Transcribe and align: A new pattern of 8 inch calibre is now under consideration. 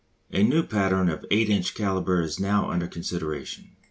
A 0.33 0.41
new 0.41 0.63
pattern 0.63 1.09
of 1.09 1.27
8 1.29 1.47
inch 1.51 1.75
calibre 1.75 2.23
is 2.23 2.39
now 2.39 2.71
under 2.71 2.87
consideration. 2.87 3.75